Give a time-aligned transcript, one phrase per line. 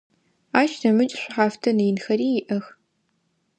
[0.59, 2.65] Ащ нэмыкӏ шӏухьафтын инхэри иӏэх.